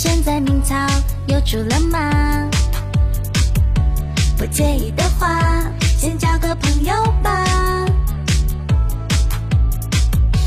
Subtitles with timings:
[0.00, 0.76] 现在名草
[1.26, 2.48] 又出了吗？
[4.36, 5.42] 不介意的话，
[5.98, 7.44] 先交个朋友吧。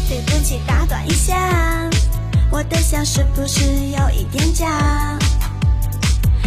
[0.08, 1.36] 对不起，打断一下，
[2.50, 5.20] 我的笑是不是有一点假？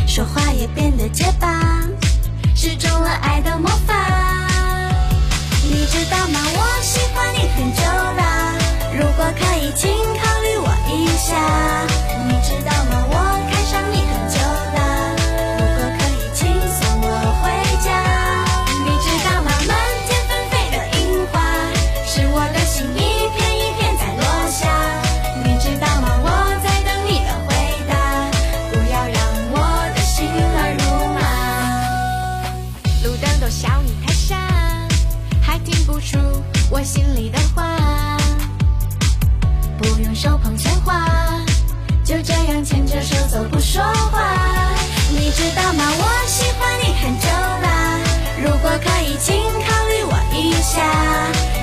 [0.07, 1.61] 说话也变得结巴，
[2.57, 4.14] 是中了爱的魔法。
[36.05, 36.19] 出
[36.71, 37.79] 我心里的话，
[39.79, 41.09] 不用手捧鲜花，
[42.05, 43.43] 就这样牵着手走。
[43.51, 44.21] 不说话，
[45.09, 45.83] 你知道吗？
[45.97, 47.99] 我喜欢你很久啦。
[48.43, 51.54] 如果可以，请考虑我一下。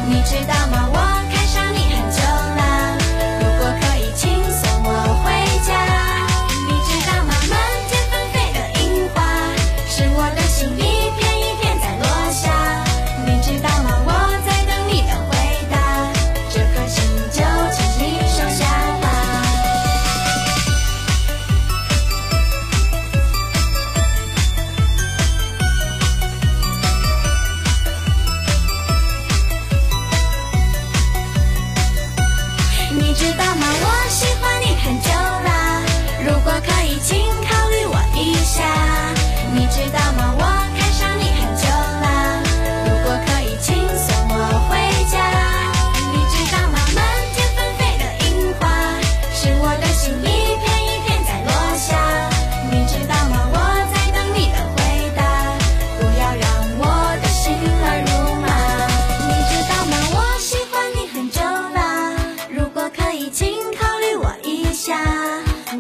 [63.32, 65.00] 请考虑我一下。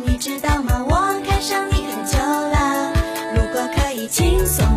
[0.06, 0.86] 你知道吗？
[0.88, 2.94] 我看上你很久了。
[3.36, 4.71] 如果可以，轻松。